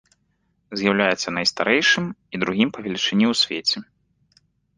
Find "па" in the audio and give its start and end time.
2.79-2.87